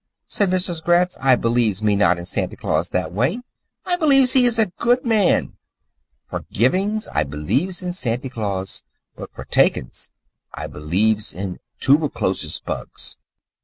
said 0.25 0.49
Mrs. 0.49 0.83
Gratz. 0.83 1.15
"I 1.21 1.35
beliefs 1.35 1.83
me 1.83 1.95
not 1.95 2.17
in 2.17 2.25
Santy 2.25 2.55
Claus 2.55 2.89
that 2.89 3.13
way. 3.13 3.43
I 3.85 3.97
beliefs 3.97 4.33
he 4.33 4.47
is 4.47 4.57
a 4.57 4.65
good 4.79 4.97
old 5.01 5.05
man. 5.05 5.57
For 6.25 6.43
givings 6.51 7.07
I 7.09 7.23
beliefs 7.23 7.83
in 7.83 7.93
Santy 7.93 8.27
Claus, 8.29 8.81
but 9.15 9.31
for 9.31 9.45
takings 9.45 10.09
I 10.55 10.65
beliefs 10.65 11.35
in 11.35 11.59
toober 11.79 12.09
chlosis 12.11 12.59
bugs." 12.65 13.17